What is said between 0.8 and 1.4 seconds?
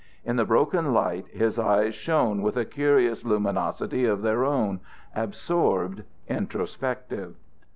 light